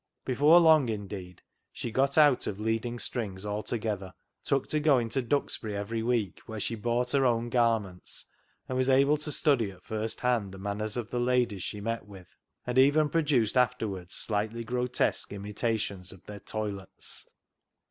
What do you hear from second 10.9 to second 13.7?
of the ladies she met with, and even produced